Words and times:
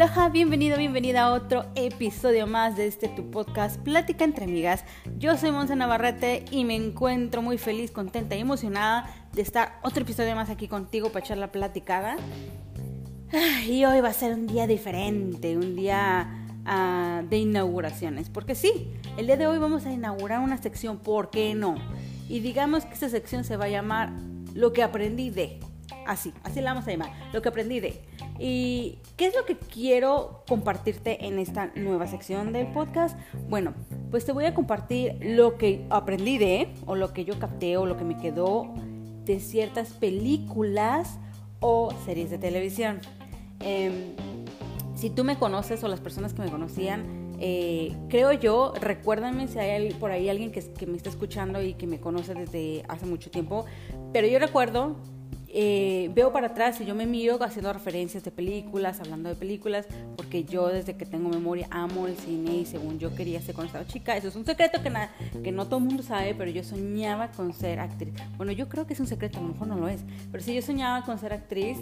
Aloha, 0.00 0.28
bienvenido, 0.28 0.78
bienvenida 0.78 1.24
a 1.24 1.32
otro 1.32 1.66
episodio 1.74 2.46
más 2.46 2.76
de 2.76 2.86
este 2.86 3.08
tu 3.08 3.32
podcast 3.32 3.80
Plática 3.80 4.24
entre 4.24 4.44
amigas. 4.44 4.84
Yo 5.18 5.36
soy 5.36 5.50
Monza 5.50 5.74
Navarrete 5.74 6.44
y 6.52 6.64
me 6.64 6.76
encuentro 6.76 7.42
muy 7.42 7.58
feliz, 7.58 7.90
contenta 7.90 8.36
y 8.36 8.40
emocionada 8.40 9.12
de 9.32 9.42
estar 9.42 9.80
otro 9.82 10.04
episodio 10.04 10.36
más 10.36 10.50
aquí 10.50 10.68
contigo 10.68 11.10
para 11.10 11.24
echar 11.24 11.36
la 11.38 11.50
platicada. 11.50 12.16
Y 13.66 13.84
hoy 13.86 14.00
va 14.00 14.10
a 14.10 14.12
ser 14.12 14.34
un 14.34 14.46
día 14.46 14.68
diferente, 14.68 15.56
un 15.56 15.74
día 15.74 16.46
uh, 16.64 17.26
de 17.26 17.38
inauguraciones, 17.38 18.30
porque 18.30 18.54
sí, 18.54 18.92
el 19.16 19.26
día 19.26 19.36
de 19.36 19.48
hoy 19.48 19.58
vamos 19.58 19.84
a 19.84 19.90
inaugurar 19.90 20.38
una 20.38 20.62
sección, 20.62 20.98
¿por 20.98 21.30
qué 21.30 21.56
no? 21.56 21.74
Y 22.28 22.38
digamos 22.38 22.84
que 22.84 22.94
esta 22.94 23.08
sección 23.08 23.42
se 23.42 23.56
va 23.56 23.64
a 23.64 23.68
llamar 23.68 24.12
Lo 24.54 24.72
que 24.72 24.84
aprendí 24.84 25.30
de. 25.30 25.58
Así, 26.06 26.32
así 26.44 26.60
la 26.60 26.72
vamos 26.72 26.86
a 26.86 26.92
llamar, 26.92 27.10
Lo 27.32 27.42
que 27.42 27.48
aprendí 27.48 27.80
de. 27.80 28.07
¿Y 28.38 28.98
qué 29.16 29.26
es 29.26 29.34
lo 29.34 29.44
que 29.44 29.56
quiero 29.56 30.44
compartirte 30.48 31.26
en 31.26 31.38
esta 31.38 31.72
nueva 31.74 32.06
sección 32.06 32.52
del 32.52 32.68
podcast? 32.68 33.18
Bueno, 33.48 33.74
pues 34.10 34.24
te 34.24 34.32
voy 34.32 34.44
a 34.44 34.54
compartir 34.54 35.18
lo 35.20 35.58
que 35.58 35.84
aprendí 35.90 36.38
de, 36.38 36.72
o 36.86 36.94
lo 36.94 37.12
que 37.12 37.24
yo 37.24 37.38
capté, 37.38 37.76
o 37.76 37.86
lo 37.86 37.96
que 37.96 38.04
me 38.04 38.16
quedó 38.16 38.72
de 39.24 39.40
ciertas 39.40 39.92
películas 39.92 41.18
o 41.60 41.92
series 42.04 42.30
de 42.30 42.38
televisión. 42.38 43.00
Em, 43.60 44.14
si 44.94 45.10
tú 45.10 45.24
me 45.24 45.36
conoces 45.36 45.82
o 45.82 45.88
las 45.88 46.00
personas 46.00 46.32
que 46.32 46.42
me 46.42 46.50
conocían, 46.50 47.36
eh, 47.40 47.96
creo 48.08 48.32
yo, 48.32 48.72
recuérdenme 48.80 49.48
si 49.48 49.58
hay 49.58 49.92
por 49.94 50.12
ahí 50.12 50.28
alguien 50.28 50.52
que 50.52 50.86
me 50.86 50.96
está 50.96 51.08
escuchando 51.08 51.60
y 51.60 51.74
que 51.74 51.88
me 51.88 51.98
conoce 52.00 52.34
desde 52.34 52.84
hace 52.88 53.06
mucho 53.06 53.30
tiempo, 53.30 53.64
pero 54.12 54.28
yo 54.28 54.38
recuerdo 54.38 54.96
eh, 55.50 56.10
veo 56.14 56.32
para 56.32 56.48
atrás 56.48 56.80
y 56.80 56.84
yo 56.84 56.94
me 56.94 57.06
miro 57.06 57.42
haciendo 57.42 57.72
referencias 57.72 58.22
de 58.22 58.30
películas, 58.30 59.00
hablando 59.00 59.28
de 59.28 59.34
películas, 59.34 59.86
porque 60.16 60.44
yo 60.44 60.68
desde 60.68 60.96
que 60.96 61.06
tengo 61.06 61.28
memoria 61.28 61.66
amo 61.70 62.06
el 62.06 62.16
cine 62.16 62.58
y 62.58 62.66
según 62.66 62.98
yo 62.98 63.14
quería 63.14 63.40
ser 63.40 63.54
cuando 63.54 63.68
estaba 63.68 63.86
chica. 63.86 64.16
Eso 64.16 64.28
es 64.28 64.36
un 64.36 64.44
secreto 64.44 64.82
que, 64.82 64.92
que 65.42 65.52
no 65.52 65.66
todo 65.66 65.78
el 65.78 65.86
mundo 65.86 66.02
sabe, 66.02 66.34
pero 66.34 66.50
yo 66.50 66.62
soñaba 66.62 67.30
con 67.32 67.52
ser 67.52 67.80
actriz. 67.80 68.14
Bueno, 68.36 68.52
yo 68.52 68.68
creo 68.68 68.86
que 68.86 68.94
es 68.94 69.00
un 69.00 69.06
secreto, 69.06 69.38
a 69.38 69.42
lo 69.42 69.48
mejor 69.48 69.68
no 69.68 69.76
lo 69.76 69.88
es, 69.88 70.04
pero 70.30 70.42
sí 70.42 70.54
yo 70.54 70.62
soñaba 70.62 71.04
con 71.04 71.18
ser 71.18 71.32
actriz. 71.32 71.78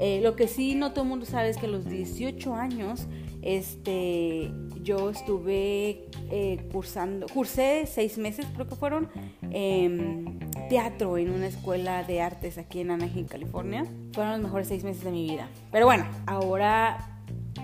Eh, 0.00 0.20
lo 0.22 0.34
que 0.34 0.48
sí 0.48 0.74
no 0.74 0.90
todo 0.90 1.04
el 1.04 1.10
mundo 1.10 1.24
sabe 1.24 1.50
es 1.50 1.56
que 1.56 1.66
a 1.66 1.68
los 1.68 1.88
18 1.88 2.54
años 2.54 3.06
este, 3.44 4.50
yo 4.82 5.10
estuve 5.10 6.08
eh, 6.30 6.66
cursando, 6.72 7.26
cursé 7.26 7.84
seis 7.86 8.16
meses 8.16 8.46
creo 8.54 8.66
que 8.66 8.74
fueron, 8.74 9.08
em, 9.50 10.43
teatro 10.68 11.18
en 11.18 11.30
una 11.30 11.46
escuela 11.46 12.02
de 12.04 12.20
artes 12.20 12.58
aquí 12.58 12.80
en 12.80 12.90
Anaheim, 12.90 13.26
California. 13.26 13.86
Fueron 14.12 14.32
los 14.32 14.42
mejores 14.42 14.68
seis 14.68 14.84
meses 14.84 15.04
de 15.04 15.10
mi 15.10 15.28
vida. 15.28 15.48
Pero 15.70 15.86
bueno, 15.86 16.06
ahora 16.26 17.14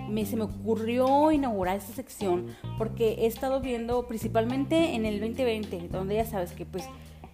me, 0.09 0.27
se 0.27 0.37
me 0.37 0.45
ocurrió 0.45 1.33
inaugurar 1.33 1.77
esta 1.77 1.93
sección 1.93 2.47
porque 2.79 3.17
he 3.21 3.27
estado 3.27 3.61
viendo 3.61 4.07
principalmente 4.07 4.95
en 4.95 5.07
el 5.07 5.21
2020, 5.21 5.89
donde 5.89 6.17
ya 6.17 6.25
sabes 6.25 6.53
que 6.53 6.67
pues 6.67 6.85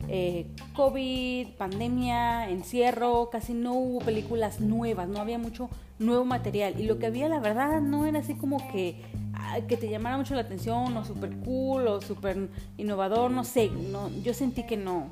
eh, 0.09 0.47
COVID, 0.75 1.49
pandemia, 1.57 2.49
encierro, 2.51 3.31
casi 3.31 3.55
no 3.55 3.75
hubo 3.75 3.99
películas 4.01 4.61
nuevas, 4.61 5.09
no 5.09 5.21
había 5.21 5.39
mucho 5.39 5.69
nuevo 5.99 6.25
material. 6.25 6.79
Y 6.79 6.85
lo 6.85 6.99
que 6.99 7.07
había, 7.07 7.29
la 7.29 7.41
verdad, 7.41 7.81
no 7.81 8.07
era 8.07 8.21
así 8.21 8.35
como 8.35 8.71
que, 8.71 9.03
ah, 9.35 9.59
que 9.67 9.77
te 9.77 9.89
llamara 9.89 10.17
mucho 10.17 10.35
la 10.35 10.43
atención, 10.43 10.97
o 10.97 11.05
súper 11.05 11.37
cool, 11.39 11.89
o 11.89 12.01
súper 12.01 12.49
innovador, 12.77 13.31
no 13.31 13.45
sé. 13.45 13.71
No, 13.71 14.11
yo 14.23 14.33
sentí 14.35 14.65
que 14.65 14.77
no. 14.77 15.11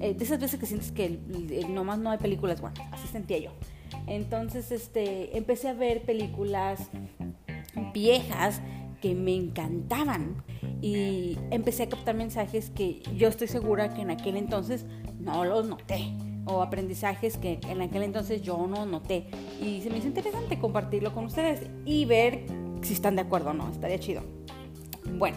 Eh, 0.00 0.14
de 0.14 0.24
esas 0.24 0.38
veces 0.38 0.60
que 0.60 0.66
sientes 0.66 0.92
que 0.92 1.18
nomás 1.68 1.98
no 1.98 2.10
hay 2.10 2.18
películas 2.18 2.60
buenas, 2.60 2.80
así 2.92 3.08
sentía 3.08 3.38
yo. 3.38 3.50
Entonces, 4.06 4.70
este, 4.72 5.36
empecé 5.36 5.68
a 5.68 5.74
ver 5.74 6.02
películas 6.02 6.90
viejas 7.92 8.60
que 9.00 9.14
me 9.14 9.34
encantaban 9.34 10.42
y 10.82 11.38
empecé 11.50 11.84
a 11.84 11.88
captar 11.88 12.14
mensajes 12.14 12.70
que 12.70 13.02
yo 13.16 13.28
estoy 13.28 13.48
segura 13.48 13.94
que 13.94 14.02
en 14.02 14.10
aquel 14.10 14.36
entonces 14.36 14.84
no 15.18 15.44
los 15.44 15.66
noté 15.66 16.12
o 16.44 16.62
aprendizajes 16.62 17.36
que 17.36 17.58
en 17.68 17.82
aquel 17.82 18.02
entonces 18.02 18.42
yo 18.42 18.66
no 18.66 18.86
noté 18.86 19.26
y 19.60 19.80
se 19.82 19.90
me 19.90 19.98
hizo 19.98 20.06
interesante 20.06 20.58
compartirlo 20.58 21.12
con 21.12 21.24
ustedes 21.24 21.68
y 21.84 22.04
ver 22.04 22.46
si 22.82 22.92
están 22.92 23.16
de 23.16 23.22
acuerdo 23.22 23.50
o 23.50 23.54
no, 23.54 23.68
estaría 23.70 23.98
chido. 23.98 24.22
Bueno, 25.18 25.36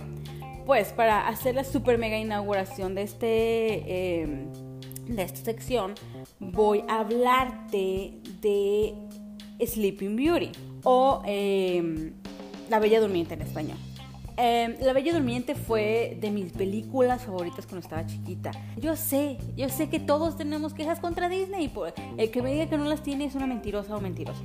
pues 0.69 0.93
para 0.93 1.27
hacer 1.27 1.55
la 1.55 1.63
super 1.63 1.97
mega 1.97 2.15
inauguración 2.15 2.93
de 2.93 3.01
este 3.01 4.21
em, 4.21 4.51
de 5.07 5.23
esta 5.23 5.43
sección 5.43 5.95
voy 6.39 6.83
a 6.87 6.99
hablarte 6.99 8.19
de 8.39 8.93
Sleeping 9.65 10.15
Beauty 10.15 10.51
o 10.83 11.23
em, 11.25 12.13
La 12.69 12.77
Bella 12.77 13.01
Durmiente 13.01 13.33
en 13.33 13.41
español. 13.41 13.79
Em, 14.37 14.75
la 14.79 14.93
Bella 14.93 15.11
Durmiente 15.11 15.55
fue 15.55 16.15
de 16.21 16.29
mis 16.29 16.51
películas 16.51 17.23
favoritas 17.25 17.65
cuando 17.65 17.79
estaba 17.79 18.05
chiquita. 18.05 18.51
Yo 18.77 18.95
sé, 18.95 19.39
yo 19.57 19.69
sé 19.69 19.89
que 19.89 19.99
todos 19.99 20.37
tenemos 20.37 20.75
quejas 20.75 20.99
contra 20.99 21.29
Disney. 21.29 21.69
Pues, 21.69 21.95
el 22.15 22.29
que 22.29 22.43
me 22.43 22.53
diga 22.53 22.67
que 22.67 22.77
no 22.77 22.85
las 22.85 23.01
tiene 23.01 23.25
es 23.25 23.33
una 23.33 23.47
mentirosa 23.47 23.95
o 23.95 24.01
mentiroso. 24.01 24.43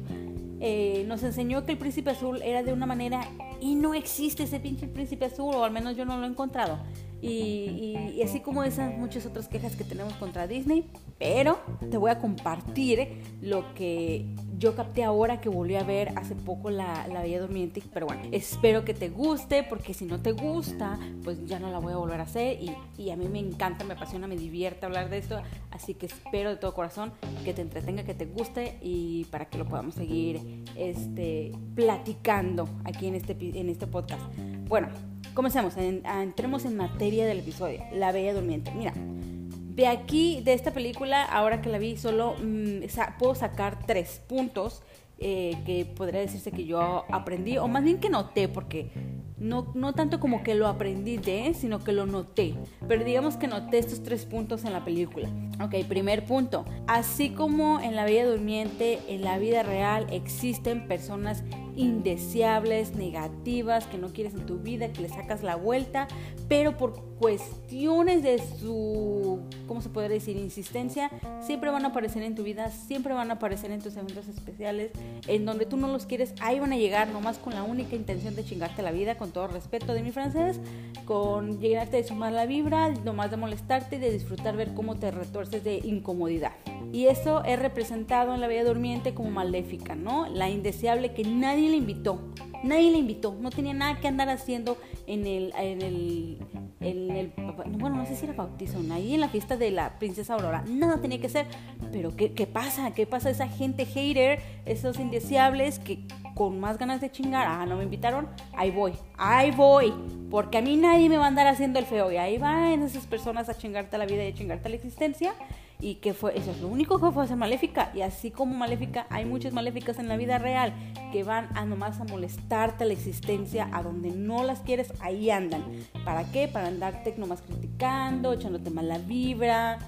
Eh, 0.66 1.04
nos 1.06 1.22
enseñó 1.22 1.66
que 1.66 1.72
el 1.72 1.78
príncipe 1.78 2.12
azul 2.12 2.40
era 2.40 2.62
de 2.62 2.72
una 2.72 2.86
manera 2.86 3.28
y 3.64 3.76
no 3.76 3.94
existe 3.94 4.42
ese 4.42 4.60
pinche 4.60 4.86
príncipe 4.86 5.24
azul, 5.24 5.54
o 5.54 5.64
al 5.64 5.70
menos 5.70 5.96
yo 5.96 6.04
no 6.04 6.18
lo 6.18 6.26
he 6.26 6.28
encontrado. 6.28 6.78
Y, 7.26 8.22
así 8.22 8.40
como 8.40 8.64
esas 8.64 8.96
muchas 8.96 9.26
otras 9.26 9.48
quejas 9.48 9.76
que 9.76 9.84
tenemos 9.84 10.14
contra 10.14 10.46
Disney, 10.46 10.88
pero 11.18 11.58
te 11.90 11.96
voy 11.96 12.10
a 12.10 12.18
compartir 12.18 13.22
lo 13.40 13.74
que 13.74 14.26
yo 14.58 14.74
capté 14.74 15.04
ahora 15.04 15.40
que 15.40 15.48
volví 15.48 15.76
a 15.76 15.82
ver 15.82 16.12
hace 16.16 16.34
poco 16.34 16.70
la, 16.70 17.06
la 17.08 17.22
Bella 17.22 17.40
Durmiente. 17.40 17.82
Pero 17.92 18.06
bueno, 18.06 18.22
espero 18.32 18.84
que 18.84 18.94
te 18.94 19.08
guste, 19.08 19.62
porque 19.62 19.94
si 19.94 20.04
no 20.04 20.20
te 20.20 20.32
gusta, 20.32 20.98
pues 21.22 21.44
ya 21.46 21.58
no 21.58 21.70
la 21.70 21.78
voy 21.78 21.92
a 21.92 21.96
volver 21.96 22.20
a 22.20 22.24
hacer. 22.24 22.58
Y, 22.60 22.74
y 22.96 23.10
a 23.10 23.16
mí 23.16 23.28
me 23.28 23.38
encanta, 23.38 23.84
me 23.84 23.94
apasiona, 23.94 24.26
me 24.26 24.36
divierte 24.36 24.86
hablar 24.86 25.08
de 25.08 25.18
esto. 25.18 25.40
Así 25.70 25.94
que 25.94 26.06
espero 26.06 26.50
de 26.50 26.56
todo 26.56 26.74
corazón 26.74 27.12
que 27.44 27.52
te 27.54 27.62
entretenga, 27.62 28.04
que 28.04 28.14
te 28.14 28.26
guste 28.26 28.78
y 28.82 29.24
para 29.26 29.46
que 29.46 29.58
lo 29.58 29.66
podamos 29.66 29.94
seguir 29.94 30.64
este, 30.76 31.52
platicando 31.74 32.68
aquí 32.84 33.06
en 33.06 33.14
este, 33.14 33.36
en 33.40 33.68
este 33.68 33.86
podcast. 33.86 34.22
Bueno, 34.68 34.88
Comencemos, 35.34 35.74
entremos 35.76 36.64
en 36.64 36.76
materia 36.76 37.26
del 37.26 37.40
episodio, 37.40 37.82
La 37.92 38.12
Bella 38.12 38.34
Durmiente. 38.34 38.70
Mira, 38.70 38.92
de 38.94 39.88
aquí, 39.88 40.40
de 40.44 40.52
esta 40.52 40.70
película, 40.70 41.24
ahora 41.24 41.60
que 41.60 41.68
la 41.68 41.78
vi, 41.78 41.96
solo 41.96 42.36
mm, 42.40 42.84
puedo 43.18 43.34
sacar 43.34 43.84
tres 43.84 44.22
puntos 44.28 44.82
eh, 45.18 45.56
que 45.66 45.86
podría 45.86 46.20
decirse 46.20 46.52
que 46.52 46.64
yo 46.64 47.04
aprendí, 47.10 47.58
o 47.58 47.66
más 47.66 47.82
bien 47.82 47.98
que 47.98 48.10
noté, 48.10 48.46
porque 48.46 48.92
no, 49.36 49.72
no 49.74 49.92
tanto 49.92 50.20
como 50.20 50.44
que 50.44 50.54
lo 50.54 50.68
aprendí 50.68 51.16
de, 51.16 51.52
sino 51.54 51.82
que 51.82 51.90
lo 51.90 52.06
noté. 52.06 52.54
Pero 52.86 53.04
digamos 53.04 53.36
que 53.36 53.48
noté 53.48 53.78
estos 53.78 54.04
tres 54.04 54.26
puntos 54.26 54.64
en 54.64 54.72
la 54.72 54.84
película. 54.84 55.28
Ok, 55.60 55.84
primer 55.88 56.24
punto. 56.24 56.64
Así 56.86 57.30
como 57.30 57.80
en 57.80 57.96
la 57.96 58.04
Bella 58.04 58.26
Durmiente, 58.26 59.00
en 59.08 59.22
la 59.22 59.38
vida 59.38 59.64
real 59.64 60.06
existen 60.10 60.86
personas 60.86 61.42
indeseables, 61.76 62.94
negativas, 62.94 63.86
que 63.86 63.98
no 63.98 64.08
quieres 64.08 64.34
en 64.34 64.46
tu 64.46 64.58
vida, 64.58 64.92
que 64.92 65.02
le 65.02 65.08
sacas 65.08 65.42
la 65.42 65.56
vuelta, 65.56 66.08
pero 66.48 66.76
por 66.76 67.02
cuestiones 67.18 68.22
de 68.22 68.38
su, 68.38 69.40
¿cómo 69.66 69.80
se 69.80 69.88
puede 69.88 70.08
decir?, 70.08 70.36
insistencia, 70.36 71.10
siempre 71.40 71.70
van 71.70 71.84
a 71.84 71.88
aparecer 71.88 72.22
en 72.22 72.34
tu 72.34 72.42
vida, 72.42 72.70
siempre 72.70 73.14
van 73.14 73.30
a 73.30 73.34
aparecer 73.34 73.70
en 73.70 73.80
tus 73.80 73.96
eventos 73.96 74.28
especiales, 74.28 74.90
en 75.26 75.44
donde 75.44 75.66
tú 75.66 75.76
no 75.76 75.88
los 75.88 76.06
quieres, 76.06 76.34
ahí 76.40 76.60
van 76.60 76.72
a 76.72 76.76
llegar 76.76 77.08
nomás 77.08 77.38
con 77.38 77.54
la 77.54 77.62
única 77.62 77.96
intención 77.96 78.34
de 78.34 78.44
chingarte 78.44 78.82
la 78.82 78.92
vida, 78.92 79.16
con 79.16 79.30
todo 79.30 79.46
respeto 79.46 79.94
de 79.94 80.02
mi 80.02 80.12
francés, 80.12 80.60
con 81.04 81.60
llegarte 81.60 81.96
de 81.98 82.04
sumar 82.04 82.32
la 82.32 82.46
vibra, 82.46 82.90
nomás 82.90 83.30
de 83.30 83.36
molestarte 83.36 83.96
y 83.96 83.98
de 84.00 84.10
disfrutar 84.10 84.56
ver 84.56 84.74
cómo 84.74 84.96
te 84.96 85.10
retuerces 85.10 85.62
de 85.64 85.78
incomodidad. 85.84 86.52
Y 86.92 87.06
eso 87.06 87.42
es 87.44 87.58
representado 87.58 88.34
en 88.34 88.40
la 88.40 88.46
Bella 88.46 88.64
Durmiente 88.64 89.14
como 89.14 89.30
maléfica, 89.30 89.96
¿no? 89.96 90.28
La 90.28 90.48
indeseable 90.48 91.12
que 91.12 91.24
nadie 91.24 91.63
le 91.70 91.76
invitó. 91.76 92.20
Nadie 92.62 92.90
le 92.90 92.98
invitó, 92.98 93.36
no 93.38 93.50
tenía 93.50 93.74
nada 93.74 94.00
que 94.00 94.08
andar 94.08 94.30
haciendo 94.30 94.78
en 95.06 95.26
el, 95.26 95.52
en 95.58 95.82
el, 95.82 96.38
en 96.80 97.10
el, 97.10 97.32
bueno, 97.78 97.96
no 97.96 98.06
sé 98.06 98.16
si 98.16 98.24
era 98.24 98.32
bautizo, 98.32 98.78
ahí 98.90 99.12
en 99.12 99.20
la 99.20 99.28
fiesta 99.28 99.58
de 99.58 99.70
la 99.70 99.98
princesa 99.98 100.32
Aurora, 100.32 100.64
nada 100.66 100.98
tenía 100.98 101.20
que 101.20 101.28
ser, 101.28 101.46
pero 101.92 102.16
¿qué, 102.16 102.32
qué 102.32 102.46
pasa? 102.46 102.92
¿Qué 102.92 103.06
pasa 103.06 103.28
esa 103.28 103.48
gente 103.48 103.84
hater, 103.84 104.40
esos 104.64 104.98
indeseables 104.98 105.78
que 105.78 106.06
con 106.34 106.58
más 106.58 106.78
ganas 106.78 107.02
de 107.02 107.10
chingar, 107.10 107.46
ah, 107.46 107.66
no 107.66 107.76
me 107.76 107.84
invitaron, 107.84 108.28
ahí 108.56 108.70
voy, 108.70 108.94
ahí 109.18 109.50
voy, 109.50 109.92
porque 110.30 110.56
a 110.56 110.62
mí 110.62 110.76
nadie 110.76 111.10
me 111.10 111.18
va 111.18 111.24
a 111.24 111.28
andar 111.28 111.46
haciendo 111.46 111.78
el 111.78 111.84
feo 111.84 112.10
y 112.10 112.16
ahí 112.16 112.38
van 112.38 112.82
esas 112.82 113.04
personas 113.04 113.50
a 113.50 113.58
chingarte 113.58 113.98
la 113.98 114.06
vida 114.06 114.24
y 114.24 114.28
a 114.28 114.34
chingarte 114.34 114.70
la 114.70 114.76
existencia 114.76 115.34
y 115.80 115.96
que 115.96 116.14
fue, 116.14 116.36
eso 116.38 116.50
es 116.50 116.60
lo 116.60 116.68
único 116.68 117.00
que 117.00 117.10
fue 117.10 117.24
hacer 117.24 117.36
maléfica. 117.36 117.90
Y 117.94 118.02
así 118.02 118.30
como 118.30 118.54
maléfica, 118.54 119.06
hay 119.10 119.24
muchas 119.24 119.52
maléficas 119.52 119.98
en 119.98 120.08
la 120.08 120.16
vida 120.16 120.38
real 120.38 120.72
que 121.12 121.24
van 121.24 121.48
a 121.54 121.64
nomás 121.64 122.00
a 122.00 122.04
molestarte 122.04 122.84
la 122.84 122.92
existencia, 122.92 123.68
a 123.72 123.82
donde 123.82 124.10
no 124.10 124.44
las 124.44 124.60
quieres, 124.60 124.92
ahí 125.00 125.30
andan. 125.30 125.62
¿Para 126.04 126.24
qué? 126.30 126.48
Para 126.48 126.68
andarte 126.68 127.14
nomás 127.16 127.42
criticando 127.42 128.32
echándote 128.32 128.70
mala 128.70 128.98
vibra, 128.98 129.78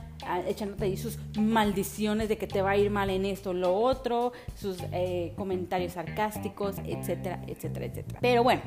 echándote 0.46 0.84
ahí 0.84 0.96
sus 0.96 1.18
maldiciones 1.38 2.28
de 2.28 2.38
que 2.38 2.46
te 2.46 2.62
va 2.62 2.70
a 2.70 2.76
ir 2.76 2.90
mal 2.90 3.10
en 3.10 3.24
esto 3.24 3.50
o 3.50 3.54
lo 3.54 3.74
otro, 3.74 4.32
sus 4.54 4.78
eh, 4.92 5.32
comentarios 5.36 5.92
sarcásticos, 5.92 6.76
etcétera, 6.84 7.42
etcétera, 7.46 7.86
etcétera. 7.86 8.18
Pero 8.20 8.42
bueno, 8.42 8.62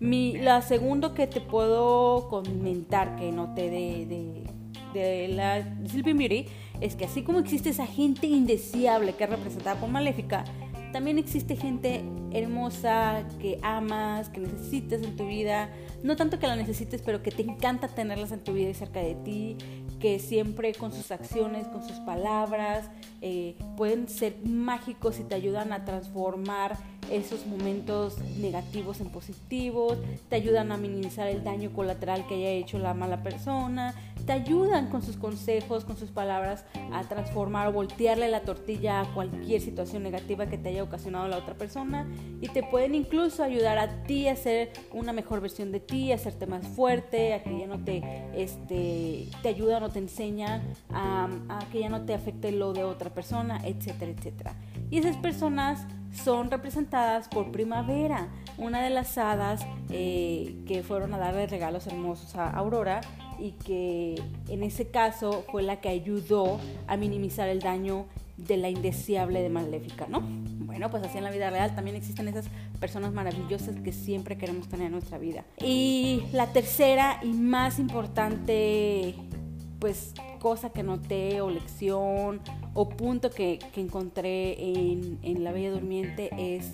mi, 0.00 0.36
la 0.38 0.62
segundo 0.62 1.14
que 1.14 1.26
te 1.26 1.40
puedo 1.40 2.28
comentar 2.28 3.16
que 3.16 3.32
noté 3.32 3.70
de, 3.70 4.06
de, 4.06 4.57
de 4.92 5.28
la 5.28 5.62
Sleeping 5.86 6.16
Beauty 6.18 6.46
es 6.80 6.94
que 6.94 7.04
así 7.04 7.22
como 7.22 7.38
existe 7.38 7.70
esa 7.70 7.86
gente 7.86 8.26
indeseable 8.26 9.14
que 9.14 9.24
es 9.24 9.30
representada 9.30 9.80
por 9.80 9.88
Maléfica, 9.88 10.44
también 10.92 11.18
existe 11.18 11.54
gente 11.56 12.02
hermosa 12.32 13.22
que 13.40 13.58
amas, 13.62 14.30
que 14.30 14.40
necesitas 14.40 15.02
en 15.02 15.16
tu 15.16 15.26
vida. 15.26 15.70
No 16.02 16.16
tanto 16.16 16.38
que 16.38 16.46
la 16.46 16.56
necesites, 16.56 17.02
pero 17.02 17.22
que 17.22 17.30
te 17.30 17.42
encanta 17.42 17.88
tenerlas 17.88 18.32
en 18.32 18.40
tu 18.40 18.54
vida 18.54 18.70
y 18.70 18.74
cerca 18.74 19.00
de 19.00 19.14
ti. 19.16 19.56
Que 20.00 20.18
siempre 20.18 20.72
con 20.74 20.92
sus 20.92 21.10
acciones, 21.10 21.66
con 21.68 21.86
sus 21.86 21.98
palabras, 21.98 22.88
eh, 23.20 23.56
pueden 23.76 24.08
ser 24.08 24.36
mágicos 24.44 25.18
y 25.18 25.24
te 25.24 25.34
ayudan 25.34 25.72
a 25.72 25.84
transformar 25.84 26.78
esos 27.10 27.46
momentos 27.46 28.18
negativos 28.38 29.00
en 29.00 29.10
positivos. 29.10 29.98
Te 30.28 30.36
ayudan 30.36 30.72
a 30.72 30.76
minimizar 30.76 31.28
el 31.28 31.44
daño 31.44 31.72
colateral 31.72 32.26
que 32.26 32.34
haya 32.34 32.50
hecho 32.50 32.78
la 32.78 32.94
mala 32.94 33.22
persona 33.22 33.94
te 34.28 34.34
ayudan 34.34 34.90
con 34.90 35.00
sus 35.00 35.16
consejos, 35.16 35.86
con 35.86 35.96
sus 35.96 36.10
palabras 36.10 36.66
a 36.92 37.02
transformar 37.04 37.68
o 37.68 37.72
voltearle 37.72 38.28
la 38.28 38.42
tortilla 38.42 39.00
a 39.00 39.14
cualquier 39.14 39.58
situación 39.62 40.02
negativa 40.02 40.44
que 40.44 40.58
te 40.58 40.68
haya 40.68 40.82
ocasionado 40.82 41.28
la 41.28 41.38
otra 41.38 41.54
persona 41.54 42.06
y 42.42 42.48
te 42.48 42.62
pueden 42.62 42.94
incluso 42.94 43.42
ayudar 43.42 43.78
a 43.78 44.02
ti 44.02 44.28
a 44.28 44.36
ser 44.36 44.70
una 44.92 45.14
mejor 45.14 45.40
versión 45.40 45.72
de 45.72 45.80
ti, 45.80 46.12
a 46.12 46.16
hacerte 46.16 46.46
más 46.46 46.66
fuerte, 46.66 47.32
a 47.32 47.42
que 47.42 47.58
ya 47.58 47.66
no 47.66 47.82
te, 47.82 48.02
este, 48.36 49.28
te 49.42 49.48
ayudan 49.48 49.82
o 49.82 49.88
te 49.88 49.98
enseñan 49.98 50.74
a, 50.90 51.30
que 51.72 51.80
ya 51.80 51.88
no 51.88 52.04
te 52.04 52.12
afecte 52.12 52.52
lo 52.52 52.74
de 52.74 52.84
otra 52.84 53.08
persona, 53.08 53.62
etcétera, 53.64 54.12
etcétera. 54.12 54.56
Y 54.90 54.98
esas 54.98 55.16
personas 55.16 55.86
son 56.12 56.50
representadas 56.50 57.28
por 57.28 57.50
Primavera, 57.52 58.28
una 58.56 58.82
de 58.82 58.90
las 58.90 59.16
hadas 59.18 59.66
eh, 59.90 60.56
que 60.66 60.82
fueron 60.82 61.14
a 61.14 61.18
darle 61.18 61.46
regalos 61.46 61.86
hermosos 61.86 62.34
a 62.34 62.50
Aurora 62.50 63.00
y 63.38 63.52
que 63.52 64.20
en 64.48 64.62
ese 64.62 64.90
caso 64.90 65.44
fue 65.50 65.62
la 65.62 65.80
que 65.80 65.88
ayudó 65.88 66.58
a 66.86 66.96
minimizar 66.96 67.48
el 67.48 67.60
daño 67.60 68.06
de 68.36 68.56
la 68.56 68.68
indeseable 68.68 69.42
de 69.42 69.48
Maléfica, 69.48 70.06
¿no? 70.08 70.20
Bueno, 70.20 70.90
pues 70.90 71.02
así 71.02 71.18
en 71.18 71.24
la 71.24 71.30
vida 71.30 71.50
real 71.50 71.74
también 71.74 71.96
existen 71.96 72.28
esas 72.28 72.46
personas 72.78 73.12
maravillosas 73.12 73.76
que 73.76 73.92
siempre 73.92 74.38
queremos 74.38 74.68
tener 74.68 74.86
en 74.86 74.92
nuestra 74.92 75.18
vida. 75.18 75.44
Y 75.60 76.22
la 76.32 76.46
tercera 76.46 77.18
y 77.22 77.32
más 77.32 77.80
importante, 77.80 79.16
pues 79.80 80.14
cosa 80.38 80.70
que 80.70 80.84
noté 80.84 81.40
o 81.40 81.50
lección 81.50 82.40
o 82.78 82.88
punto 82.88 83.30
que, 83.30 83.58
encontré 83.74 84.56
en, 84.60 85.42
La 85.42 85.50
Bella 85.50 85.72
Durmiente 85.72 86.30
es 86.38 86.70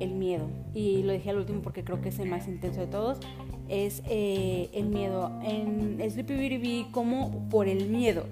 el 0.00 0.10
miedo. 0.10 0.48
Y 0.74 1.04
lo 1.04 1.12
dije 1.12 1.30
al 1.30 1.38
último 1.38 1.62
porque 1.62 1.84
creo 1.84 2.00
que 2.00 2.08
es 2.08 2.18
el 2.18 2.28
más 2.28 2.48
intenso 2.48 2.80
de 2.80 2.88
todos 2.88 3.20
es 3.68 4.02
eh, 4.08 4.68
el 4.72 4.86
miedo. 4.86 5.30
En 5.44 5.98
Sleepy 6.10 6.34
Beauty 6.34 6.86
como 6.90 7.48
por 7.50 7.68
el 7.68 7.88
miedo. 7.88 8.26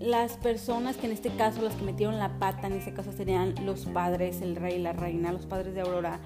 las 0.00 0.38
personas 0.38 0.96
que 0.96 1.08
en 1.08 1.12
este 1.12 1.28
caso, 1.28 1.60
las 1.60 1.74
que 1.74 1.84
metieron 1.84 2.18
la 2.18 2.38
pata, 2.38 2.66
en 2.66 2.72
este 2.72 2.94
caso 2.94 3.12
serían 3.12 3.54
los 3.66 3.84
padres, 3.84 4.40
el 4.40 4.56
rey 4.56 4.78
la 4.78 4.94
reina, 4.94 5.30
los 5.30 5.44
padres 5.44 5.74
de 5.74 5.82
Aurora, 5.82 6.20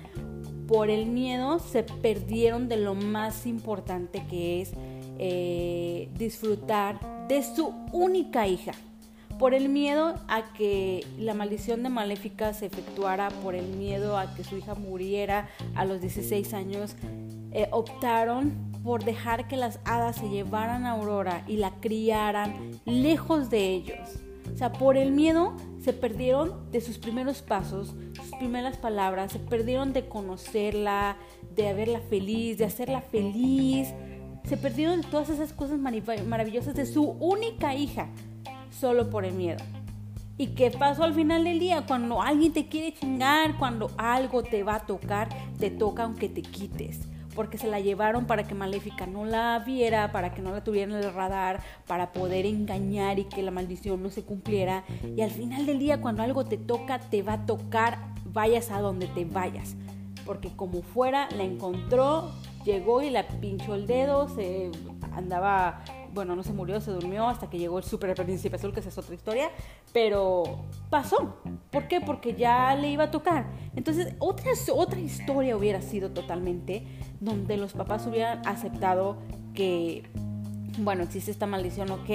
por 0.69 0.91
el 0.91 1.07
miedo 1.07 1.59
se 1.59 1.83
perdieron 1.83 2.69
de 2.69 2.77
lo 2.77 2.95
más 2.95 3.47
importante 3.47 4.25
que 4.31 4.63
es 4.63 4.71
eh, 5.19 6.09
disfrutar 6.17 7.27
de 7.27 7.43
su 7.43 7.75
única 7.91 8.47
hija. 8.47 8.75
Por 9.39 9.53
el 9.53 9.69
miedo 9.69 10.15
a 10.29 10.53
que 10.55 11.07
la 11.19 11.35
maldición 11.35 11.83
de 11.83 11.89
Maléfica 11.89 12.55
se 12.55 12.67
efectuara, 12.67 13.29
por 13.43 13.55
el 13.55 13.67
miedo 13.67 14.17
a 14.17 14.35
que 14.35 14.45
su 14.45 14.57
hija 14.57 14.75
muriera 14.75 15.49
a 15.75 15.85
los 15.85 16.01
16 16.01 16.55
años, 16.55 16.97
eh, 17.53 17.69
optaron 17.73 18.53
por 18.85 19.05
dejar 19.05 19.49
que 19.49 19.57
las 19.57 19.81
hadas 19.85 20.17
se 20.17 20.29
llevaran 20.29 20.87
a 20.87 20.93
Aurora 20.93 21.45
y 21.49 21.57
la 21.57 21.73
criaran 21.81 22.81
lejos 22.85 23.51
de 23.51 23.71
ellos. 23.71 24.21
O 24.53 24.57
sea, 24.57 24.73
por 24.73 24.97
el 24.97 25.11
miedo 25.11 25.55
se 25.81 25.93
perdieron 25.93 26.71
de 26.71 26.81
sus 26.81 26.99
primeros 26.99 27.43
pasos, 27.43 27.95
sus 28.15 28.31
primeras 28.39 28.77
palabras, 28.77 29.33
se 29.33 29.39
perdieron 29.39 29.93
de 29.93 30.07
conocerla, 30.07 31.17
de 31.57 31.75
verla 31.75 32.01
feliz, 32.01 32.59
de 32.59 32.67
hacerla 32.67 33.01
feliz. 33.01 33.89
Se 34.45 34.57
perdieron 34.57 35.01
de 35.01 35.09
todas 35.09 35.31
esas 35.31 35.53
cosas 35.53 35.79
maravillosas 35.79 36.75
de 36.75 36.87
su 36.87 37.03
única 37.03 37.75
hija, 37.75 38.09
solo 38.79 39.11
por 39.11 39.25
el 39.25 39.35
miedo. 39.35 39.63
¿Y 40.37 40.49
qué 40.49 40.71
pasó 40.71 41.05
al 41.05 41.15
final 41.15 41.45
del 41.45 41.61
día? 41.61 41.87
Cuando 41.87 42.21
alguien 42.21 42.53
te 42.53 42.67
quiere 42.67 42.93
chingar, 42.93 43.57
cuando 43.57 43.91
algo 43.97 44.43
te 44.43 44.65
va 44.65 44.77
a 44.77 44.87
tocar, 44.87 45.29
te 45.59 45.71
toca 45.71 46.05
aunque 46.05 46.29
te 46.29 46.43
quites 46.43 47.09
porque 47.35 47.59
se 47.59 47.69
la 47.69 47.81
llevaron 47.81 48.27
para 48.27 48.45
que 48.45 48.55
Maléfica 48.55 49.07
no 49.07 49.25
la 49.25 49.63
viera, 49.67 50.13
para 50.13 50.33
que 50.33 50.43
no 50.43 50.53
la 50.53 50.63
tuviera 50.63 50.93
en 50.93 51.05
el 51.05 51.13
radar, 51.13 51.61
para 51.87 52.13
poder 52.13 52.47
engañar 52.47 53.19
y 53.19 53.25
que 53.25 53.43
la 53.43 53.51
maldición 53.51 54.03
no 54.03 54.11
se 54.11 54.23
cumpliera. 54.23 54.85
Y 55.17 55.21
al 55.21 55.31
final 55.31 55.67
del 55.67 55.79
día, 55.79 56.01
cuando 56.01 56.23
algo 56.23 56.45
te 56.45 56.57
toca, 56.57 56.99
te 56.99 57.23
va 57.23 57.35
a 57.35 57.47
tocar, 57.47 57.99
vayas 58.25 58.71
a 58.71 58.81
donde 58.81 59.07
te 59.09 59.25
vayas. 59.25 59.75
Porque 60.25 60.55
como 60.55 60.83
fuera, 60.83 61.29
la 61.37 61.43
encontró, 61.43 62.31
llegó 62.65 63.03
y 63.03 63.11
la 63.11 63.27
pinchó 63.27 63.75
el 63.75 63.87
dedo, 63.87 64.29
se 64.29 64.71
andaba 65.13 65.83
bueno, 66.15 66.37
no 66.37 66.45
se 66.45 66.53
murió, 66.53 66.81
se 66.81 66.93
durmió 66.93 67.27
hasta 67.27 67.51
que 67.51 67.59
llegó 67.59 67.79
el 67.79 67.85
super 67.85 68.15
príncipe 68.15 68.57
azul, 68.57 68.73
que 68.73 68.81
esa 68.81 68.89
es 68.89 68.99
otra 68.99 69.15
historia, 69.15 69.51
pero 69.93 70.45
pasó. 70.89 71.37
¿Por 71.71 71.89
qué? 71.89 72.01
Porque 72.01 72.35
ya 72.35 72.75
le 72.77 72.89
iba 72.91 73.05
a 73.05 73.11
tocar. 73.11 73.47
Entonces, 73.75 74.15
otra, 74.21 74.53
otra 74.73 75.01
historia 75.01 75.57
hubiera 75.57 75.83
sido 75.83 76.11
totalmente 76.11 76.87
donde 77.21 77.57
los 77.57 77.73
papás 77.73 78.07
hubieran 78.07 78.47
aceptado 78.47 79.17
que, 79.55 80.05
bueno, 80.79 81.03
existe 81.03 81.31
esta 81.31 81.47
maldición, 81.47 81.91
ok, 81.91 82.11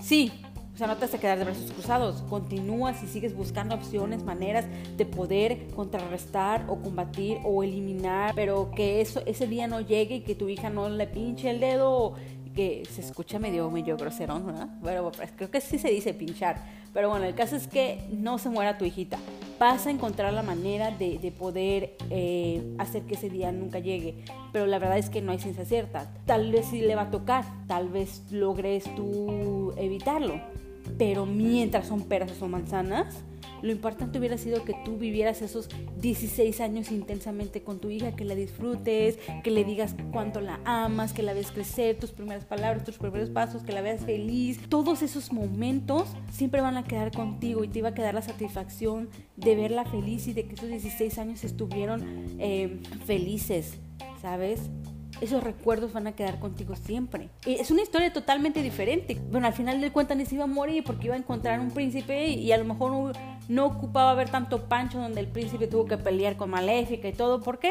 sí. 0.00 0.32
O 0.74 0.76
sea, 0.80 0.86
no 0.86 0.96
te 0.96 1.02
vas 1.02 1.14
a 1.14 1.18
quedar 1.18 1.38
de 1.38 1.44
brazos 1.44 1.70
cruzados. 1.72 2.22
Continúas 2.22 3.02
y 3.02 3.06
sigues 3.06 3.36
buscando 3.36 3.74
opciones, 3.74 4.22
maneras 4.22 4.64
de 4.96 5.04
poder 5.04 5.66
contrarrestar 5.74 6.64
o 6.68 6.76
combatir 6.76 7.38
o 7.44 7.62
eliminar, 7.62 8.32
pero 8.34 8.70
que 8.70 9.02
eso 9.02 9.20
ese 9.26 9.46
día 9.46 9.66
no 9.66 9.80
llegue 9.80 10.16
y 10.16 10.20
que 10.20 10.34
tu 10.34 10.48
hija 10.48 10.70
no 10.70 10.88
le 10.88 11.06
pinche 11.06 11.50
el 11.50 11.60
dedo 11.60 12.14
que 12.54 12.82
se 12.90 13.00
escucha 13.00 13.38
medio, 13.38 13.70
medio 13.70 13.96
grosero, 13.96 14.40
¿verdad? 14.42 14.68
Bueno, 14.80 15.10
pues 15.12 15.30
creo 15.36 15.50
que 15.50 15.60
sí 15.60 15.78
se 15.78 15.88
dice 15.88 16.14
pinchar. 16.14 16.56
Pero 16.92 17.08
bueno, 17.08 17.24
el 17.24 17.34
caso 17.34 17.54
es 17.54 17.68
que 17.68 18.00
no 18.10 18.38
se 18.38 18.48
muera 18.48 18.76
tu 18.76 18.84
hijita. 18.84 19.18
Vas 19.58 19.86
a 19.86 19.90
encontrar 19.90 20.32
la 20.32 20.42
manera 20.42 20.90
de, 20.90 21.18
de 21.18 21.30
poder 21.30 21.96
eh, 22.10 22.74
hacer 22.78 23.02
que 23.02 23.14
ese 23.14 23.30
día 23.30 23.52
nunca 23.52 23.78
llegue. 23.78 24.24
Pero 24.52 24.66
la 24.66 24.78
verdad 24.78 24.98
es 24.98 25.10
que 25.10 25.22
no 25.22 25.30
hay 25.30 25.38
ciencia 25.38 25.64
cierta. 25.64 26.12
Tal 26.26 26.50
vez 26.50 26.66
sí 26.66 26.80
le 26.80 26.96
va 26.96 27.02
a 27.02 27.10
tocar, 27.10 27.44
tal 27.68 27.88
vez 27.88 28.22
logres 28.32 28.84
tú 28.96 29.72
evitarlo. 29.76 30.40
Pero 30.98 31.26
mientras 31.26 31.86
son 31.86 32.02
peras 32.02 32.32
o 32.32 32.34
son 32.34 32.50
manzanas, 32.50 33.22
lo 33.62 33.72
importante 33.72 34.18
hubiera 34.18 34.38
sido 34.38 34.64
que 34.64 34.74
tú 34.84 34.96
vivieras 34.96 35.42
esos 35.42 35.68
16 36.00 36.60
años 36.60 36.90
intensamente 36.90 37.62
con 37.62 37.78
tu 37.78 37.90
hija, 37.90 38.14
que 38.16 38.24
la 38.24 38.34
disfrutes, 38.34 39.18
que 39.42 39.50
le 39.50 39.64
digas 39.64 39.94
cuánto 40.12 40.40
la 40.40 40.60
amas, 40.64 41.12
que 41.12 41.22
la 41.22 41.32
ves 41.32 41.50
crecer, 41.50 41.98
tus 41.98 42.10
primeras 42.10 42.44
palabras, 42.44 42.84
tus 42.84 42.98
primeros 42.98 43.30
pasos, 43.30 43.62
que 43.62 43.72
la 43.72 43.82
veas 43.82 44.04
feliz. 44.04 44.60
Todos 44.68 45.02
esos 45.02 45.32
momentos 45.32 46.08
siempre 46.32 46.60
van 46.60 46.76
a 46.76 46.84
quedar 46.84 47.12
contigo 47.12 47.64
y 47.64 47.68
te 47.68 47.80
iba 47.80 47.90
a 47.90 47.94
quedar 47.94 48.14
la 48.14 48.22
satisfacción 48.22 49.08
de 49.36 49.54
verla 49.54 49.84
feliz 49.84 50.26
y 50.28 50.32
de 50.32 50.46
que 50.46 50.54
esos 50.54 50.68
16 50.68 51.18
años 51.18 51.44
estuvieron 51.44 52.36
eh, 52.38 52.80
felices, 53.06 53.78
¿sabes? 54.20 54.70
esos 55.20 55.42
recuerdos 55.42 55.92
van 55.92 56.06
a 56.06 56.12
quedar 56.12 56.38
contigo 56.38 56.74
siempre. 56.76 57.28
Es 57.46 57.70
una 57.70 57.82
historia 57.82 58.12
totalmente 58.12 58.62
diferente. 58.62 59.20
Bueno, 59.30 59.46
al 59.46 59.52
final 59.52 59.80
del 59.80 59.92
cuenta 59.92 60.14
ni 60.14 60.24
se 60.24 60.36
iba 60.36 60.44
a 60.44 60.48
morir 60.48 60.82
porque 60.84 61.06
iba 61.06 61.14
a 61.14 61.18
encontrar 61.18 61.60
un 61.60 61.70
príncipe 61.70 62.28
y, 62.28 62.50
a 62.52 62.58
lo 62.58 62.64
mejor 62.64 63.12
no, 63.50 63.66
ocupaba 63.66 64.14
ver 64.14 64.30
tanto 64.30 64.68
pancho 64.68 64.98
donde 64.98 65.20
el 65.20 65.26
príncipe 65.26 65.66
tuvo 65.66 65.84
que 65.86 65.98
pelear 65.98 66.36
con 66.36 66.50
Maléfica 66.50 67.08
y 67.08 67.12
todo. 67.12 67.40
¿Por 67.40 67.58
qué? 67.58 67.70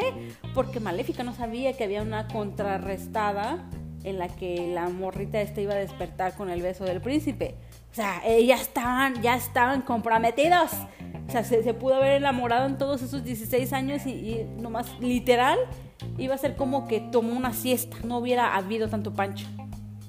Porque 0.54 0.78
Maléfica 0.78 1.22
no 1.22 1.34
sabía 1.34 1.72
que 1.72 1.84
había 1.84 2.02
una 2.02 2.28
contrarrestada 2.28 3.66
en 4.04 4.18
la 4.18 4.28
que 4.28 4.72
la 4.74 4.90
morrita 4.90 5.40
esta 5.40 5.60
iba 5.62 5.72
a 5.72 5.78
despertar 5.78 6.34
con 6.34 6.50
el 6.50 6.60
beso 6.60 6.84
del 6.84 7.00
príncipe. 7.00 7.54
O 7.92 7.94
sea, 7.94 8.20
ellas 8.26 8.60
estaban, 8.60 9.22
ya 9.22 9.36
estaban 9.36 9.80
comprometidos. 9.80 10.70
O 11.26 11.30
sea, 11.30 11.44
se, 11.44 11.72
pudo 11.72 11.94
haber 11.94 12.12
enamorado 12.12 12.66
en 12.66 12.76
todos 12.76 13.00
esos 13.00 13.24
16 13.24 13.72
años 13.72 14.06
y, 14.06 14.10
y 14.10 14.46
nomás 14.58 14.98
literal 15.00 15.58
iba 16.18 16.34
a 16.34 16.38
ser 16.38 16.56
como 16.56 16.88
que 16.88 17.00
tomó 17.00 17.32
una 17.32 17.52
siesta, 17.54 17.96
no 18.04 18.18
hubiera 18.18 18.54
habido 18.54 18.88
tanto 18.88 19.14
pancho. 19.14 19.46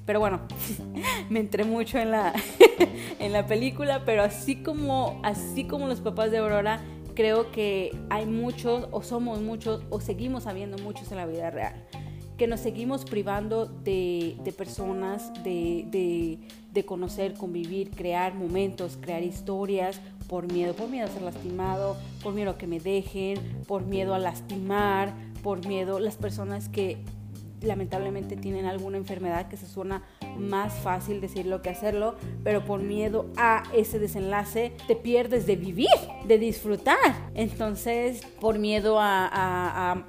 Pero 0.04 0.20
bueno, 0.20 0.40
me 1.30 1.40
entré 1.40 1.64
mucho 1.64 1.98
en 1.98 2.10
la, 2.10 2.32
en 3.18 3.32
la 3.32 3.46
película, 3.46 4.02
pero 4.04 4.22
así 4.22 4.56
como, 4.56 5.20
así 5.22 5.64
como 5.64 5.86
los 5.86 6.00
papás 6.00 6.30
de 6.30 6.38
Aurora, 6.38 6.80
creo 7.14 7.50
que 7.50 7.96
hay 8.10 8.26
muchos, 8.26 8.88
o 8.90 9.02
somos 9.02 9.40
muchos, 9.40 9.82
o 9.90 10.00
seguimos 10.00 10.46
habiendo 10.46 10.78
muchos 10.78 11.10
en 11.10 11.18
la 11.18 11.26
vida 11.26 11.50
real. 11.50 11.86
que 12.36 12.46
nos 12.48 12.60
seguimos 12.60 13.04
privando 13.04 13.66
de, 13.66 14.36
personas, 14.56 15.32
de, 15.44 16.38
de, 16.72 16.84
conocer, 16.84 17.34
convivir, 17.34 17.90
crear 17.90 18.34
momentos, 18.34 18.98
crear 19.00 19.22
historias 19.22 20.00
por 20.26 20.50
miedo, 20.50 20.74
por 20.74 20.88
miedo 20.88 21.06
a 21.06 21.10
ser 21.10 21.22
lastimado, 21.22 21.96
por 22.22 22.32
miedo 22.32 22.52
a 22.52 22.58
que 22.58 22.66
me 22.66 22.80
dejen, 22.80 23.38
por 23.68 23.84
miedo 23.84 24.14
a 24.14 24.18
lastimar, 24.18 25.14
por 25.42 25.64
miedo 25.66 26.00
las 26.00 26.16
personas 26.16 26.68
que 26.68 27.04
lamentablemente 27.62 28.36
tienen 28.36 28.66
alguna 28.66 28.96
enfermedad 28.96 29.48
que 29.48 29.56
se 29.56 29.66
suena 29.66 30.02
más 30.38 30.72
fácil 30.74 31.20
decirlo 31.20 31.62
que 31.62 31.70
hacerlo, 31.70 32.16
pero 32.44 32.64
por 32.64 32.82
miedo 32.82 33.26
a 33.36 33.62
ese 33.74 33.98
desenlace 33.98 34.72
te 34.86 34.96
pierdes 34.96 35.46
de 35.46 35.56
vivir, 35.56 35.88
de 36.26 36.38
disfrutar. 36.38 37.30
Entonces, 37.34 38.22
por 38.40 38.58
miedo 38.58 38.98
a, 39.00 40.04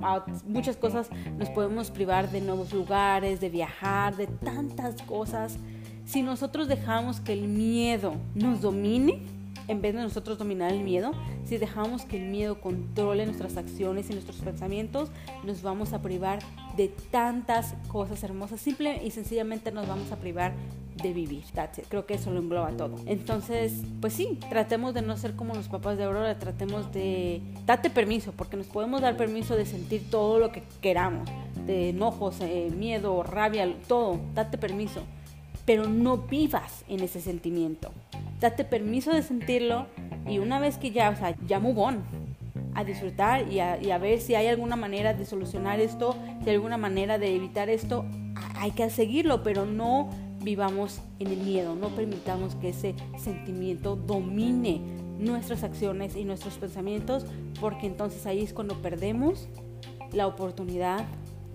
muchas 0.45 0.77
cosas, 0.77 1.09
nos 1.37 1.49
podemos 1.49 1.91
privar 1.91 2.29
de 2.31 2.41
nuevos 2.41 2.73
lugares, 2.73 3.39
de 3.39 3.49
viajar, 3.49 4.15
de 4.15 4.27
tantas 4.27 5.01
cosas. 5.03 5.57
Si 6.05 6.21
nosotros 6.21 6.67
dejamos 6.67 7.21
que 7.21 7.33
el 7.33 7.47
miedo 7.47 8.15
nos 8.35 8.61
domine, 8.61 9.21
en 9.67 9.81
vez 9.81 9.93
de 9.93 10.01
nosotros 10.01 10.37
dominar 10.37 10.71
el 10.71 10.83
miedo, 10.83 11.11
si 11.45 11.57
dejamos 11.57 12.05
que 12.05 12.17
el 12.17 12.29
miedo 12.29 12.59
controle 12.61 13.25
nuestras 13.25 13.57
acciones 13.57 14.09
y 14.09 14.13
nuestros 14.13 14.37
pensamientos, 14.37 15.09
nos 15.43 15.61
vamos 15.61 15.93
a 15.93 16.01
privar 16.01 16.39
de 16.77 16.89
tantas 17.11 17.75
cosas 17.87 18.23
hermosas. 18.23 18.59
Simple 18.61 19.03
y 19.03 19.11
sencillamente 19.11 19.71
nos 19.71 19.87
vamos 19.87 20.11
a 20.11 20.17
privar 20.17 20.53
de 21.01 21.13
vivir. 21.13 21.43
Creo 21.89 22.05
que 22.05 22.15
eso 22.15 22.31
lo 22.31 22.39
engloba 22.39 22.71
todo. 22.71 22.95
Entonces, 23.05 23.73
pues 23.99 24.13
sí, 24.13 24.39
tratemos 24.49 24.93
de 24.93 25.01
no 25.01 25.17
ser 25.17 25.35
como 25.35 25.55
los 25.55 25.67
papás 25.67 25.97
de 25.97 26.03
Aurora, 26.03 26.37
tratemos 26.37 26.91
de... 26.93 27.41
Date 27.65 27.89
permiso, 27.89 28.31
porque 28.35 28.57
nos 28.57 28.67
podemos 28.67 29.01
dar 29.01 29.17
permiso 29.17 29.55
de 29.55 29.65
sentir 29.65 30.09
todo 30.09 30.39
lo 30.39 30.51
que 30.51 30.63
queramos, 30.81 31.27
de 31.65 31.89
enojos, 31.89 32.37
eh, 32.41 32.71
miedo, 32.75 33.23
rabia, 33.23 33.73
todo. 33.87 34.19
Date 34.35 34.57
permiso, 34.57 35.01
pero 35.65 35.87
no 35.87 36.17
vivas 36.17 36.83
en 36.87 37.01
ese 37.01 37.21
sentimiento 37.21 37.91
date 38.43 38.65
permiso 38.65 39.11
de 39.11 39.23
sentirlo 39.23 39.87
y 40.27 40.39
una 40.39 40.59
vez 40.59 40.77
que 40.77 40.91
ya, 40.91 41.09
o 41.09 41.15
sea, 41.15 41.33
ya 41.47 41.59
move 41.59 41.99
a 42.75 42.83
disfrutar 42.83 43.49
y 43.49 43.61
a, 43.61 43.97
ver 43.99 44.19
si 44.19 44.35
hay 44.35 44.47
alguna 44.47 44.75
manera 44.75 45.13
de 45.13 45.25
solucionar 45.25 45.79
esto, 45.79 46.17
si 46.43 46.49
hay 46.49 46.55
alguna 46.55 46.77
manera 46.77 47.17
de 47.17 47.33
evitar 47.33 47.69
esto, 47.69 48.03
hay 48.57 48.71
que 48.71 48.89
seguirlo, 48.89 49.43
pero 49.43 49.65
no 49.65 50.09
vivamos 50.41 50.99
en 51.19 51.27
el 51.27 51.37
miedo, 51.37 51.73
no 51.75 51.87
permitamos 51.89 52.55
que 52.55 52.69
ese 52.69 52.95
sentimiento 53.17 53.95
domine 53.95 54.81
nuestras 55.19 55.63
acciones 55.63 56.17
y 56.17 56.25
nuestros 56.25 56.55
pensamientos, 56.55 57.25
porque 57.61 57.87
entonces 57.87 58.25
ahí 58.25 58.43
es 58.43 58.51
cuando 58.51 58.81
perdemos 58.81 59.47
la 60.11 60.27
oportunidad 60.27 61.05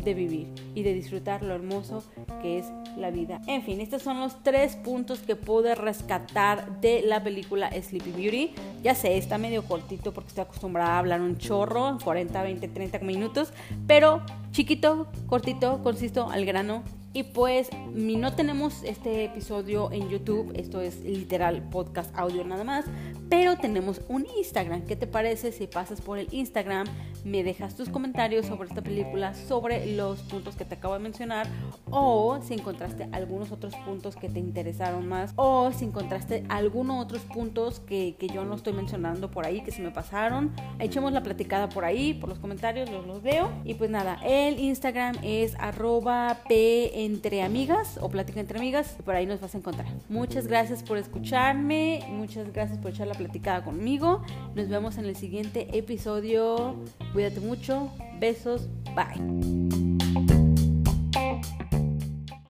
de 0.04 0.14
vivir 0.14 0.48
y 0.74 0.82
de 0.82 0.94
disfrutar 0.94 1.42
lo 1.42 1.54
hermoso 1.54 2.02
que 2.42 2.58
es 2.58 2.66
la 2.96 3.10
vida. 3.10 3.40
En 3.46 3.62
fin, 3.62 3.80
estos 3.80 4.02
son 4.02 4.20
los 4.20 4.42
tres 4.42 4.76
puntos 4.76 5.20
que 5.20 5.36
pude 5.36 5.74
rescatar 5.74 6.80
de 6.80 7.02
la 7.02 7.22
película 7.22 7.70
Sleepy 7.70 8.12
Beauty. 8.12 8.54
Ya 8.82 8.94
sé, 8.94 9.16
está 9.16 9.38
medio 9.38 9.64
cortito 9.64 10.12
porque 10.12 10.28
estoy 10.28 10.42
acostumbrada 10.42 10.96
a 10.96 10.98
hablar 10.98 11.20
un 11.20 11.36
chorro, 11.36 11.98
40, 12.02 12.42
20, 12.42 12.68
30 12.68 12.98
minutos, 13.00 13.52
pero 13.86 14.22
chiquito, 14.52 15.08
cortito, 15.26 15.82
consisto, 15.82 16.28
al 16.30 16.44
grano 16.44 16.82
y 17.18 17.22
pues 17.22 17.70
no 17.94 18.34
tenemos 18.34 18.82
este 18.84 19.24
episodio 19.24 19.90
en 19.92 20.08
YouTube, 20.08 20.52
esto 20.54 20.80
es 20.80 21.00
literal 21.04 21.62
podcast 21.70 22.14
audio 22.16 22.44
nada 22.44 22.64
más, 22.64 22.84
pero 23.28 23.56
tenemos 23.56 24.00
un 24.08 24.26
Instagram. 24.38 24.82
¿Qué 24.82 24.96
te 24.96 25.06
parece 25.06 25.52
si 25.52 25.66
pasas 25.66 26.00
por 26.00 26.18
el 26.18 26.28
Instagram, 26.32 26.86
me 27.24 27.42
dejas 27.42 27.76
tus 27.76 27.88
comentarios 27.88 28.46
sobre 28.46 28.68
esta 28.68 28.82
película, 28.82 29.34
sobre 29.34 29.86
los 29.94 30.20
puntos 30.22 30.56
que 30.56 30.64
te 30.64 30.76
acabo 30.76 30.94
de 30.94 31.00
mencionar, 31.00 31.46
o 31.90 32.38
si 32.42 32.54
encontraste 32.54 33.08
algunos 33.12 33.52
otros 33.52 33.74
puntos 33.84 34.16
que 34.16 34.28
te 34.28 34.38
interesaron 34.38 35.06
más, 35.08 35.32
o 35.36 35.72
si 35.72 35.84
encontraste 35.84 36.44
algunos 36.48 37.04
otros 37.04 37.22
puntos 37.22 37.80
que, 37.80 38.16
yo 38.32 38.44
no 38.44 38.56
estoy 38.56 38.74
mencionando 38.74 39.30
por 39.30 39.46
ahí, 39.46 39.62
que 39.62 39.70
se 39.70 39.80
me 39.80 39.90
pasaron, 39.90 40.52
echemos 40.78 41.12
la 41.12 41.22
platicada 41.22 41.68
por 41.70 41.84
ahí, 41.84 42.14
por 42.14 42.28
los 42.28 42.38
comentarios, 42.38 42.90
los, 42.90 43.06
los 43.06 43.22
veo. 43.22 43.50
Y 43.64 43.74
pues 43.74 43.90
nada, 43.90 44.20
el 44.22 44.58
Instagram 44.58 45.16
es 45.22 45.54
arroba 45.58 46.38
o 48.00 48.08
plática 48.08 48.40
entre 48.40 48.56
amigas. 48.56 48.96
Por 49.04 49.14
ahí 49.14 49.26
nos 49.26 49.40
vas 49.40 49.54
a 49.54 49.58
encontrar. 49.58 49.86
Muchas 50.08 50.46
gracias 50.46 50.82
por 50.82 50.98
escucharme. 50.98 52.00
Muchas 52.10 52.52
gracias 52.52 52.78
por 52.78 52.90
echar 52.90 53.06
la 53.06 53.14
platicada 53.18 53.62
conmigo. 53.64 54.22
Nos 54.54 54.68
vemos 54.68 54.96
en 54.96 55.04
el 55.04 55.16
siguiente 55.16 55.76
episodio. 55.76 56.76
Cuídate 57.12 57.40
mucho. 57.40 57.90
Besos. 58.18 58.68
Bye. 58.94 60.37